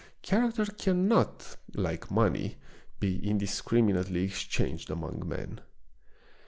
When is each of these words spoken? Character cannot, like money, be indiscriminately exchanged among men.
Character 0.23 0.65
cannot, 0.65 1.57
like 1.75 2.09
money, 2.09 2.55
be 2.99 3.17
indiscriminately 3.23 4.23
exchanged 4.23 4.89
among 4.89 5.29
men. 5.29 5.61